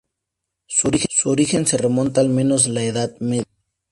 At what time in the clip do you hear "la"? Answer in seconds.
2.67-2.81